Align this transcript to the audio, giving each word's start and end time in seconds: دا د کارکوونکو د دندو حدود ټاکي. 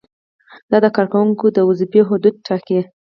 دا 0.71 0.77
د 0.85 0.87
کارکوونکو 0.97 1.45
د 1.51 1.57
دندو 1.69 2.01
حدود 2.09 2.35
ټاکي. 2.47 2.79